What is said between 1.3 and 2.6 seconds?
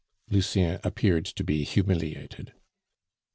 be humiliated.